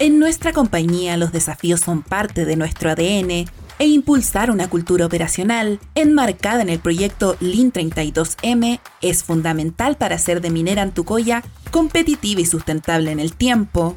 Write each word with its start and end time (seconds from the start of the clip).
En 0.00 0.20
nuestra 0.20 0.52
compañía 0.52 1.16
los 1.16 1.32
desafíos 1.32 1.80
son 1.80 2.02
parte 2.02 2.44
de 2.44 2.54
nuestro 2.54 2.88
ADN 2.88 3.46
e 3.80 3.86
impulsar 3.86 4.52
una 4.52 4.70
cultura 4.70 5.04
operacional 5.04 5.80
enmarcada 5.96 6.62
en 6.62 6.68
el 6.68 6.78
proyecto 6.78 7.36
Lean 7.40 7.72
32M 7.72 8.78
es 9.02 9.24
fundamental 9.24 9.96
para 9.96 10.14
hacer 10.14 10.40
de 10.40 10.50
Minera 10.50 10.82
Antucoya 10.82 11.42
competitiva 11.72 12.40
y 12.40 12.46
sustentable 12.46 13.10
en 13.10 13.18
el 13.18 13.32
tiempo. 13.32 13.96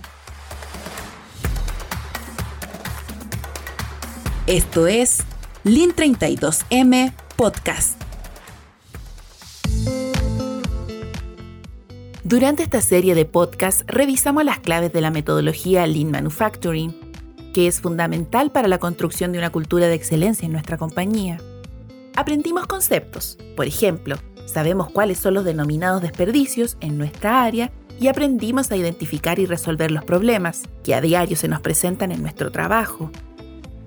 Esto 4.48 4.88
es 4.88 5.20
Lean 5.64 5.92
32M 5.92 7.14
Podcast. 7.36 8.11
Durante 12.32 12.64
esta 12.64 12.80
serie 12.80 13.14
de 13.14 13.26
podcasts 13.26 13.84
revisamos 13.88 14.46
las 14.46 14.60
claves 14.60 14.94
de 14.94 15.02
la 15.02 15.12
metodología 15.12 15.86
Lean 15.86 16.12
Manufacturing, 16.12 16.96
que 17.54 17.68
es 17.68 17.82
fundamental 17.82 18.54
para 18.54 18.70
la 18.70 18.78
construcción 18.78 19.34
de 19.34 19.40
una 19.40 19.50
cultura 19.50 19.88
de 19.88 19.96
excelencia 19.96 20.46
en 20.46 20.54
nuestra 20.54 20.78
compañía. 20.78 21.40
Aprendimos 22.16 22.68
conceptos, 22.68 23.38
por 23.58 23.66
ejemplo, 23.66 24.16
sabemos 24.46 24.90
cuáles 24.90 25.20
son 25.20 25.34
los 25.34 25.44
denominados 25.44 26.02
desperdicios 26.02 26.78
en 26.80 26.98
nuestra 26.98 27.44
área 27.44 27.70
y 28.00 28.08
aprendimos 28.08 28.72
a 28.72 28.78
identificar 28.78 29.38
y 29.38 29.46
resolver 29.46 29.92
los 29.92 30.06
problemas 30.06 30.62
que 30.86 30.96
a 30.96 31.02
diario 31.02 31.36
se 31.36 31.50
nos 31.50 31.60
presentan 31.60 32.14
en 32.14 32.22
nuestro 32.22 32.50
trabajo. 32.50 33.12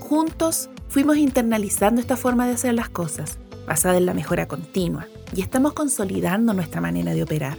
Juntos 0.01 0.69
fuimos 0.91 1.17
internalizando 1.17 1.99
esta 1.99 2.19
forma 2.19 2.47
de 2.47 2.53
hacer 2.53 2.75
las 2.75 2.91
cosas, 2.91 3.39
basada 3.67 3.97
en 3.97 4.05
la 4.05 4.13
mejora 4.13 4.47
continua, 4.47 5.07
y 5.35 5.41
estamos 5.41 5.73
consolidando 5.73 6.53
nuestra 6.53 6.83
manera 6.83 7.15
de 7.15 7.23
operar. 7.23 7.57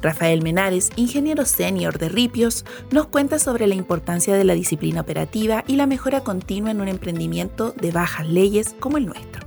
Rafael 0.00 0.42
Menares, 0.42 0.90
ingeniero 0.96 1.44
senior 1.44 1.98
de 1.98 2.08
Ripios, 2.08 2.64
nos 2.90 3.06
cuenta 3.06 3.38
sobre 3.38 3.66
la 3.66 3.74
importancia 3.74 4.34
de 4.34 4.44
la 4.44 4.54
disciplina 4.54 5.00
operativa 5.00 5.64
y 5.66 5.76
la 5.76 5.86
mejora 5.86 6.22
continua 6.22 6.70
en 6.70 6.80
un 6.80 6.88
emprendimiento 6.88 7.72
de 7.72 7.90
bajas 7.90 8.26
leyes 8.28 8.76
como 8.78 8.96
el 8.96 9.06
nuestro. 9.06 9.46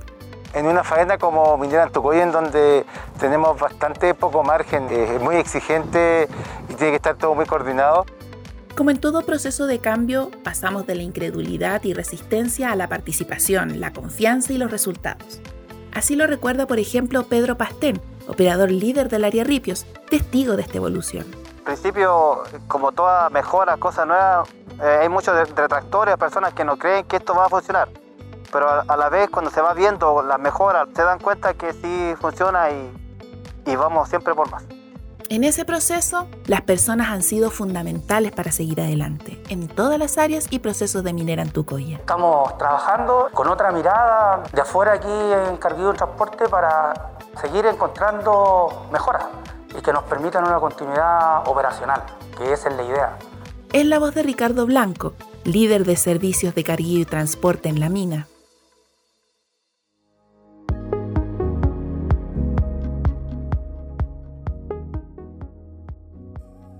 En 0.54 0.66
una 0.66 0.84
faena 0.84 1.16
como 1.16 1.56
Minera 1.56 1.84
Antucoy, 1.84 2.18
en 2.18 2.30
donde 2.30 2.84
tenemos 3.18 3.58
bastante 3.58 4.12
poco 4.12 4.42
margen, 4.42 4.86
es 4.90 5.20
muy 5.20 5.36
exigente 5.36 6.28
y 6.68 6.74
tiene 6.74 6.90
que 6.90 6.96
estar 6.96 7.16
todo 7.16 7.34
muy 7.34 7.46
coordinado. 7.46 8.04
Como 8.76 8.90
en 8.90 8.98
todo 8.98 9.22
proceso 9.22 9.66
de 9.66 9.78
cambio, 9.78 10.30
pasamos 10.44 10.86
de 10.86 10.94
la 10.94 11.02
incredulidad 11.02 11.82
y 11.84 11.94
resistencia 11.94 12.70
a 12.70 12.76
la 12.76 12.88
participación, 12.88 13.80
la 13.80 13.92
confianza 13.94 14.52
y 14.52 14.58
los 14.58 14.70
resultados. 14.70 15.40
Así 15.94 16.16
lo 16.16 16.26
recuerda, 16.26 16.66
por 16.66 16.78
ejemplo, 16.78 17.24
Pedro 17.24 17.56
Pastén, 17.56 18.00
operador 18.28 18.70
líder 18.70 19.08
del 19.08 19.24
área 19.24 19.44
Ripios, 19.44 19.86
testigo 20.08 20.56
de 20.56 20.62
esta 20.62 20.78
evolución. 20.78 21.26
Al 21.58 21.64
principio, 21.64 22.42
como 22.68 22.92
toda 22.92 23.30
mejora, 23.30 23.76
cosa 23.76 24.04
nueva, 24.04 24.44
eh, 24.82 24.98
hay 25.02 25.08
muchos 25.08 25.34
retractores, 25.50 26.16
personas 26.16 26.54
que 26.54 26.64
no 26.64 26.76
creen 26.76 27.04
que 27.04 27.16
esto 27.16 27.34
va 27.34 27.46
a 27.46 27.48
funcionar. 27.48 27.88
Pero 28.52 28.68
a, 28.68 28.96
la 28.96 29.08
vez, 29.08 29.30
cuando 29.30 29.50
se 29.50 29.60
va 29.60 29.72
viendo 29.72 30.22
la 30.22 30.38
mejora, 30.38 30.86
se 30.94 31.02
dan 31.02 31.18
cuenta 31.18 31.54
que 31.54 31.72
sí 31.72 32.14
funciona 32.20 32.68
y 32.70 33.76
vamos 33.76 34.08
siempre 34.08 34.34
por 34.34 34.50
más. 34.50 34.64
En 35.32 35.44
ese 35.44 35.64
proceso, 35.64 36.28
las 36.44 36.60
personas 36.60 37.08
han 37.08 37.22
sido 37.22 37.50
fundamentales 37.50 38.32
para 38.32 38.52
seguir 38.52 38.82
adelante, 38.82 39.42
en 39.48 39.66
todas 39.66 39.98
las 39.98 40.18
áreas 40.18 40.46
y 40.50 40.58
procesos 40.58 41.02
de 41.04 41.14
Minera 41.14 41.40
Antucoya. 41.40 41.96
Estamos 41.96 42.58
trabajando 42.58 43.30
con 43.32 43.48
otra 43.48 43.72
mirada 43.72 44.42
de 44.52 44.60
afuera 44.60 44.92
aquí 44.92 45.08
en 45.08 45.56
Carguillo 45.56 45.94
Transporte 45.94 46.50
para 46.50 47.14
seguir 47.40 47.64
encontrando 47.64 48.88
mejoras 48.92 49.24
y 49.74 49.80
que 49.80 49.90
nos 49.90 50.02
permitan 50.02 50.46
una 50.46 50.60
continuidad 50.60 51.48
operacional, 51.48 52.02
que 52.36 52.52
esa 52.52 52.68
es 52.68 52.76
la 52.76 52.82
idea. 52.82 53.18
Es 53.72 53.86
la 53.86 53.98
voz 53.98 54.14
de 54.14 54.24
Ricardo 54.24 54.66
Blanco, 54.66 55.14
líder 55.44 55.86
de 55.86 55.96
servicios 55.96 56.54
de 56.54 56.62
carguillo 56.62 57.00
y 57.00 57.06
transporte 57.06 57.70
en 57.70 57.80
la 57.80 57.88
mina. 57.88 58.26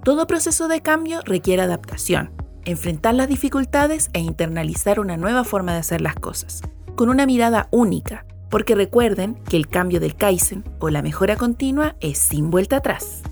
Todo 0.04 0.26
proceso 0.26 0.66
de 0.66 0.80
cambio 0.80 1.20
requiere 1.24 1.62
adaptación, 1.62 2.32
enfrentar 2.64 3.14
las 3.14 3.28
dificultades 3.28 4.10
e 4.12 4.18
internalizar 4.18 4.98
una 4.98 5.16
nueva 5.16 5.44
forma 5.44 5.74
de 5.74 5.78
hacer 5.78 6.00
las 6.00 6.16
cosas, 6.16 6.60
con 6.96 7.08
una 7.08 7.24
mirada 7.24 7.68
única, 7.70 8.26
porque 8.50 8.74
recuerden 8.74 9.36
que 9.48 9.56
el 9.56 9.68
cambio 9.68 10.00
del 10.00 10.16
Kaizen 10.16 10.64
o 10.80 10.90
la 10.90 11.02
mejora 11.02 11.36
continua 11.36 11.94
es 12.00 12.18
sin 12.18 12.50
vuelta 12.50 12.78
atrás. 12.78 13.22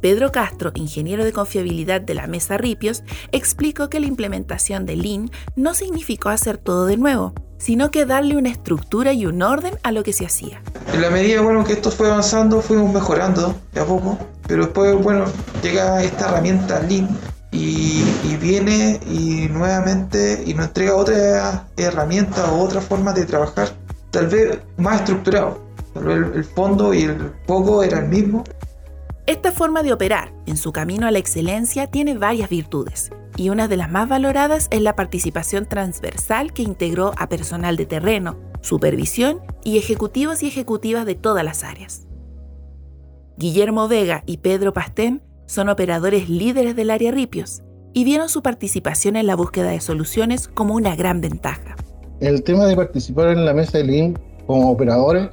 Pedro 0.00 0.32
Castro, 0.32 0.72
ingeniero 0.74 1.24
de 1.24 1.32
confiabilidad 1.32 2.00
de 2.00 2.14
la 2.14 2.26
mesa 2.26 2.56
Ripios, 2.56 3.04
explicó 3.30 3.88
que 3.88 4.00
la 4.00 4.06
implementación 4.06 4.86
de 4.86 4.96
Lean 4.96 5.30
no 5.54 5.74
significó 5.74 6.30
hacer 6.30 6.58
todo 6.58 6.86
de 6.86 6.96
nuevo, 6.96 7.34
sino 7.58 7.92
que 7.92 8.04
darle 8.04 8.36
una 8.36 8.48
estructura 8.48 9.12
y 9.12 9.26
un 9.26 9.42
orden 9.42 9.74
a 9.84 9.92
lo 9.92 10.02
que 10.02 10.12
se 10.12 10.26
hacía. 10.26 10.60
En 10.92 11.02
la 11.02 11.10
medida 11.10 11.40
que 11.64 11.74
esto 11.74 11.92
fue 11.92 12.08
avanzando, 12.08 12.60
fuimos 12.62 12.92
mejorando 12.92 13.54
de 13.72 13.80
a 13.80 13.84
poco, 13.84 14.18
pero 14.50 14.64
después 14.64 15.00
bueno, 15.00 15.26
llega 15.62 16.02
esta 16.02 16.28
herramienta 16.28 16.80
Lean 16.80 17.08
y, 17.52 18.02
viene 18.40 18.98
y 19.06 19.46
nuevamente 19.48 20.42
y 20.44 20.54
nos 20.54 20.66
entrega 20.66 20.96
otra 20.96 21.68
herramienta 21.76 22.50
o 22.50 22.64
otra 22.64 22.80
forma 22.80 23.12
de 23.12 23.26
trabajar 23.26 23.68
tal 24.10 24.26
vez 24.26 24.58
más 24.76 25.00
estructurado. 25.00 25.60
Tal 25.94 26.04
vez 26.04 26.16
el 26.34 26.44
fondo 26.44 26.92
y 26.92 27.02
el 27.02 27.16
poco 27.46 27.84
era 27.84 28.00
el 28.00 28.08
mismo. 28.08 28.42
Esta 29.26 29.52
forma 29.52 29.84
de 29.84 29.92
operar 29.92 30.32
en 30.46 30.56
su 30.56 30.72
camino 30.72 31.06
a 31.06 31.12
la 31.12 31.18
excelencia 31.20 31.86
tiene 31.86 32.18
varias 32.18 32.50
virtudes 32.50 33.10
y 33.36 33.50
una 33.50 33.68
de 33.68 33.76
las 33.76 33.90
más 33.90 34.08
valoradas 34.08 34.66
es 34.72 34.80
la 34.80 34.96
participación 34.96 35.66
transversal 35.66 36.52
que 36.52 36.62
integró 36.62 37.12
a 37.18 37.28
personal 37.28 37.76
de 37.76 37.86
terreno, 37.86 38.36
supervisión 38.62 39.42
y 39.62 39.78
ejecutivos 39.78 40.42
y 40.42 40.48
ejecutivas 40.48 41.06
de 41.06 41.14
todas 41.14 41.44
las 41.44 41.62
áreas. 41.62 42.09
Guillermo 43.40 43.88
Vega 43.88 44.22
y 44.26 44.36
Pedro 44.36 44.74
Pastén 44.74 45.22
son 45.46 45.70
operadores 45.70 46.28
líderes 46.28 46.76
del 46.76 46.90
área 46.90 47.10
Ripios 47.10 47.62
y 47.94 48.04
vieron 48.04 48.28
su 48.28 48.42
participación 48.42 49.16
en 49.16 49.26
la 49.26 49.34
búsqueda 49.34 49.70
de 49.70 49.80
soluciones 49.80 50.46
como 50.46 50.74
una 50.74 50.94
gran 50.94 51.22
ventaja. 51.22 51.74
El 52.20 52.42
tema 52.42 52.66
de 52.66 52.76
participar 52.76 53.30
en 53.30 53.46
la 53.46 53.54
mesa 53.54 53.78
de 53.78 53.84
Lean 53.84 54.18
como 54.46 54.70
operadores 54.70 55.30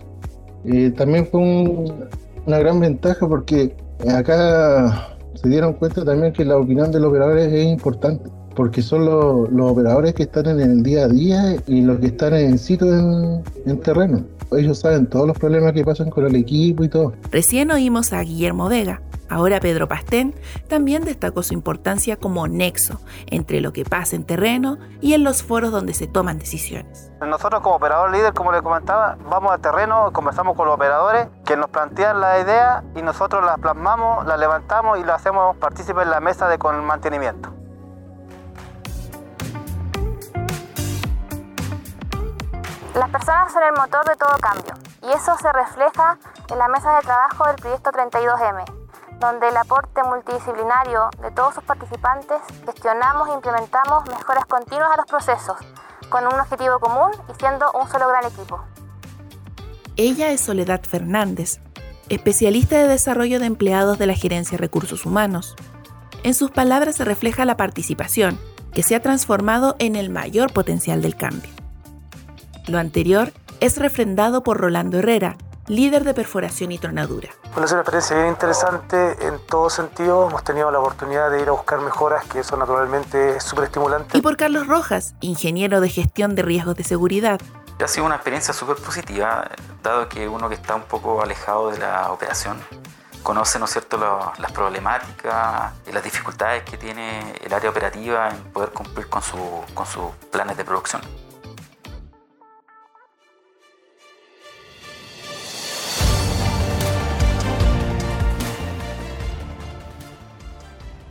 eh, 0.64 0.90
también 0.92 1.28
fue 1.28 1.42
una 1.42 2.60
gran 2.60 2.80
ventaja 2.80 3.28
porque 3.28 3.76
acá 4.10 5.18
se 5.34 5.50
dieron 5.50 5.74
cuenta 5.74 6.06
también 6.06 6.32
que 6.32 6.46
la 6.46 6.56
opinión 6.56 6.94
de 6.94 7.02
los 7.02 7.10
operadores 7.10 7.52
es 7.52 7.66
importante 7.66 8.30
porque 8.58 8.82
son 8.82 9.06
los, 9.06 9.72
operadores 9.72 10.16
que 10.16 10.24
están 10.24 10.48
en 10.48 10.60
el 10.60 10.84
día 10.84 11.04
a 11.04 11.08
día 11.08 11.56
y 11.68 11.82
los 11.82 12.00
que 12.00 12.08
están 12.08 12.34
en 12.34 12.58
sitio 12.58 12.88
en, 12.92 13.44
en 13.68 13.80
terreno. 13.80 14.26
Ellos 14.52 14.80
saben 14.80 15.06
todos 15.08 15.28
los 15.28 15.38
problemas 15.38 15.74
que 15.74 15.86
pasan 15.86 16.10
con 16.10 16.26
el 16.26 16.36
equipo 16.36 16.84
y 16.84 16.90
todo. 16.90 17.14
Recién 17.32 17.70
oímos 17.70 18.14
a 18.14 18.22
Guillermo 18.22 18.68
Vega, 18.68 19.02
Ahora 19.30 19.60
Pedro 19.60 19.90
Pastén 19.90 20.34
también 20.70 21.04
destacó 21.04 21.44
su 21.44 21.54
importancia 21.54 22.16
como 22.16 22.48
nexo 22.48 23.02
entre 23.26 23.60
lo 23.60 23.74
que 23.74 23.84
pasa 23.84 24.16
en 24.16 24.24
terreno 24.24 24.78
y 25.02 25.16
en 25.16 25.26
los 25.26 25.44
foros 25.44 25.72
donde 25.72 25.94
se 25.94 26.08
toman 26.08 26.40
decisiones. 26.40 27.12
Nosotros 27.20 27.62
como 27.62 27.76
operador 27.76 28.12
líder, 28.12 28.34
como 28.34 28.54
le 28.54 28.62
comentaba, 28.62 29.18
vamos 29.30 29.52
al 29.52 29.60
terreno, 29.60 30.12
conversamos 30.14 30.56
con 30.56 30.68
los 30.68 30.76
operadores 30.76 31.28
que 31.46 31.58
nos 31.58 31.70
plantean 31.70 32.22
la 32.22 32.40
idea 32.40 32.84
y 32.96 33.02
nosotros 33.02 33.44
la 33.44 33.58
plasmamos, 33.58 34.26
la 34.26 34.38
levantamos 34.38 34.98
y 34.98 35.04
la 35.04 35.16
hacemos 35.16 35.58
partícipe 35.58 36.02
en 36.04 36.10
la 36.10 36.22
mesa 36.22 36.48
de 36.48 36.58
con 36.58 36.86
mantenimiento. 36.86 37.57
Las 42.98 43.12
personas 43.12 43.54
son 43.54 43.62
el 43.62 43.74
motor 43.74 44.04
de 44.10 44.16
todo 44.16 44.36
cambio 44.42 44.74
y 45.04 45.14
eso 45.14 45.38
se 45.38 45.52
refleja 45.52 46.18
en 46.50 46.58
la 46.58 46.68
mesa 46.68 46.96
de 46.96 47.04
trabajo 47.04 47.46
del 47.46 47.56
proyecto 47.58 47.92
32M, 47.92 48.66
donde 49.20 49.50
el 49.50 49.58
aporte 49.58 50.02
multidisciplinario 50.02 51.12
de 51.22 51.30
todos 51.30 51.54
sus 51.54 51.64
participantes 51.64 52.38
gestionamos 52.66 53.30
e 53.30 53.34
implementamos 53.34 54.04
mejoras 54.10 54.48
continuas 54.48 54.90
a 54.94 54.98
los 54.98 55.06
procesos, 55.06 55.58
con 56.10 56.26
un 56.26 56.40
objetivo 56.40 56.80
común 56.80 57.12
y 57.30 57.40
siendo 57.40 57.72
un 57.74 57.88
solo 57.88 58.08
gran 58.08 58.26
equipo. 58.26 58.64
Ella 59.96 60.32
es 60.32 60.42
Soledad 60.42 60.82
Fernández, 60.82 61.60
especialista 62.10 62.78
de 62.78 62.88
desarrollo 62.88 63.40
de 63.40 63.46
empleados 63.46 64.00
de 64.00 64.08
la 64.08 64.16
Gerencia 64.16 64.58
de 64.58 64.62
Recursos 64.62 65.06
Humanos. 65.06 65.56
En 66.24 66.34
sus 66.34 66.50
palabras 66.50 66.96
se 66.96 67.06
refleja 67.06 67.46
la 67.46 67.58
participación, 67.58 68.40
que 68.74 68.82
se 68.82 68.96
ha 68.96 69.04
transformado 69.04 69.76
en 69.78 69.96
el 69.96 70.10
mayor 70.10 70.52
potencial 70.52 71.04
del 71.04 71.16
cambio. 71.16 71.57
Lo 72.68 72.80
anterior 72.80 73.32
es 73.62 73.78
refrendado 73.78 74.44
por 74.44 74.58
Rolando 74.58 75.00
Herrera, 75.00 75.38
líder 75.68 76.04
de 76.04 76.14
perforación 76.14 76.74
y 76.74 76.78
tronadura. 76.78 77.30
Bueno, 77.52 77.66
es 77.66 77.72
una 77.72 77.80
experiencia 77.80 78.18
bien 78.18 78.28
interesante 78.28 79.26
en 79.26 79.40
todo 79.46 79.70
sentido. 79.70 80.28
Hemos 80.28 80.44
tenido 80.44 80.70
la 80.70 80.80
oportunidad 80.80 81.32
de 81.32 81.42
ir 81.42 81.48
a 81.48 81.52
buscar 81.52 81.80
mejoras, 81.80 82.26
que 82.26 82.40
eso 82.40 82.58
naturalmente 82.58 83.38
es 83.38 83.44
súper 83.44 83.66
estimulante. 83.66 84.18
Y 84.18 84.22
por 84.22 84.36
Carlos 84.36 84.68
Rojas, 84.68 85.16
ingeniero 85.22 85.80
de 85.80 85.88
gestión 85.88 86.36
de 86.36 86.42
riesgos 86.42 86.76
de 86.76 86.84
seguridad. 86.84 87.40
Ha 87.82 87.88
sido 87.88 88.06
una 88.06 88.16
experiencia 88.16 88.54
súper 88.54 88.76
positiva, 88.76 89.50
dado 89.82 90.10
que 90.10 90.28
uno 90.28 90.50
que 90.50 90.56
está 90.56 90.76
un 90.76 90.84
poco 90.84 91.22
alejado 91.22 91.72
de 91.72 91.78
la 91.78 92.12
operación 92.12 92.58
conoce, 93.24 93.60
¿no 93.60 93.66
es 93.66 93.72
cierto?, 93.72 93.98
las 94.40 94.52
problemáticas 94.52 95.74
y 95.88 95.94
las 95.94 96.04
dificultades 96.04 96.64
que 96.64 96.78
tiene 96.78 97.34
el 97.44 97.54
área 97.54 97.70
operativa 97.70 98.30
en 98.30 98.38
poder 98.52 98.70
cumplir 98.70 99.08
con, 99.08 99.22
con 99.74 99.86
sus 99.86 100.12
planes 100.32 100.58
de 100.58 100.66
producción. 100.66 101.02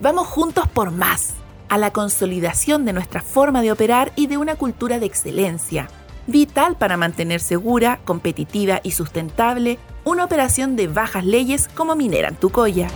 Vamos 0.06 0.28
juntos 0.28 0.68
por 0.68 0.92
más, 0.92 1.34
a 1.68 1.78
la 1.78 1.92
consolidación 1.92 2.84
de 2.84 2.92
nuestra 2.92 3.22
forma 3.22 3.60
de 3.60 3.72
operar 3.72 4.12
y 4.14 4.28
de 4.28 4.36
una 4.36 4.54
cultura 4.54 5.00
de 5.00 5.06
excelencia, 5.06 5.88
vital 6.28 6.76
para 6.76 6.96
mantener 6.96 7.40
segura, 7.40 7.98
competitiva 8.04 8.78
y 8.84 8.92
sustentable 8.92 9.80
una 10.04 10.24
operación 10.24 10.76
de 10.76 10.86
bajas 10.86 11.24
leyes 11.24 11.66
como 11.74 11.96
Minera 11.96 12.28
Antucoya. 12.28 12.86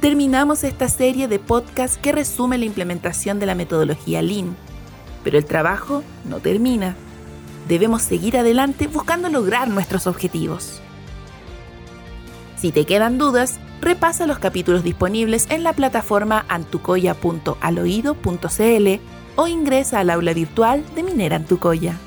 Terminamos 0.00 0.64
esta 0.64 0.88
serie 0.88 1.28
de 1.28 1.38
podcasts 1.38 1.98
que 1.98 2.10
resume 2.10 2.58
la 2.58 2.64
implementación 2.64 3.38
de 3.38 3.46
la 3.46 3.54
metodología 3.54 4.20
Lean, 4.20 4.56
pero 5.22 5.38
el 5.38 5.44
trabajo 5.44 6.02
no 6.24 6.40
termina. 6.40 6.96
Debemos 7.68 8.02
seguir 8.02 8.36
adelante 8.36 8.88
buscando 8.88 9.28
lograr 9.28 9.68
nuestros 9.68 10.08
objetivos. 10.08 10.82
Si 12.56 12.72
te 12.72 12.86
quedan 12.86 13.18
dudas, 13.18 13.60
repasa 13.80 14.26
los 14.26 14.38
capítulos 14.38 14.82
disponibles 14.82 15.46
en 15.50 15.62
la 15.62 15.74
plataforma 15.74 16.46
antucoya.aloido.cl 16.48 19.00
o 19.36 19.46
ingresa 19.46 20.00
al 20.00 20.10
aula 20.10 20.32
virtual 20.32 20.84
de 20.94 21.02
Minera 21.02 21.36
Antucoya. 21.36 21.98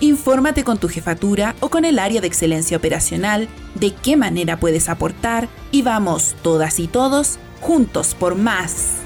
Infórmate 0.00 0.64
con 0.64 0.78
tu 0.78 0.88
jefatura 0.88 1.54
o 1.60 1.70
con 1.70 1.86
el 1.86 1.98
área 1.98 2.20
de 2.20 2.26
excelencia 2.26 2.76
operacional 2.76 3.48
de 3.74 3.94
qué 3.94 4.16
manera 4.16 4.58
puedes 4.58 4.88
aportar 4.88 5.48
y 5.70 5.82
vamos 5.82 6.34
todas 6.42 6.80
y 6.80 6.86
todos 6.86 7.38
juntos 7.60 8.14
por 8.14 8.34
más. 8.34 9.05